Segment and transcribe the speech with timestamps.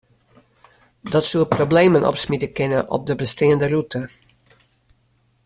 [1.11, 4.01] Dat soe problemen opsmite kinne op de besteande rûte.